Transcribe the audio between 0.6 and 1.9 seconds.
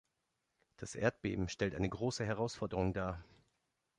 Das Erdbeben stellt eine